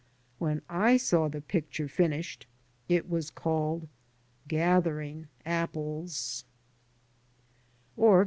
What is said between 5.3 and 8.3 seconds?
Apples" I